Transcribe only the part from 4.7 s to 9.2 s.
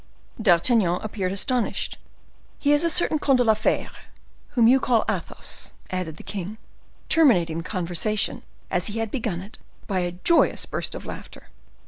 call Athos," added the king; terminating the conversation, as he had